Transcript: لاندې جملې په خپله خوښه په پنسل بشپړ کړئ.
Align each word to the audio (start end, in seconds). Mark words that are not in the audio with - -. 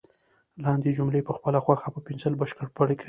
لاندې 0.63 0.89
جملې 0.97 1.21
په 1.27 1.31
خپله 1.37 1.59
خوښه 1.65 1.89
په 1.93 1.99
پنسل 2.05 2.33
بشپړ 2.39 2.67
کړئ. 2.77 2.95